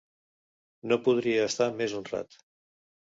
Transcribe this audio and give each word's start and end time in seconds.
No 0.91 0.97
podria 1.07 1.43
estar 1.49 1.67
més 1.83 1.93
honrat. 1.99 2.39